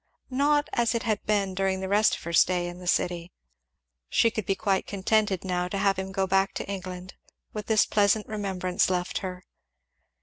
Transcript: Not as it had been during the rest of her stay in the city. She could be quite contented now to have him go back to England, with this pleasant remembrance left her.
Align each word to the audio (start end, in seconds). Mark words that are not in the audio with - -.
Not 0.31 0.67
as 0.73 0.95
it 0.95 1.03
had 1.03 1.23
been 1.27 1.53
during 1.53 1.79
the 1.79 1.87
rest 1.87 2.15
of 2.15 2.23
her 2.23 2.33
stay 2.33 2.65
in 2.67 2.79
the 2.79 2.87
city. 2.87 3.31
She 4.09 4.31
could 4.31 4.47
be 4.47 4.55
quite 4.55 4.87
contented 4.87 5.43
now 5.45 5.67
to 5.67 5.77
have 5.77 5.99
him 5.99 6.11
go 6.11 6.25
back 6.25 6.55
to 6.55 6.67
England, 6.67 7.13
with 7.53 7.67
this 7.67 7.85
pleasant 7.85 8.25
remembrance 8.25 8.89
left 8.89 9.19
her. 9.19 9.43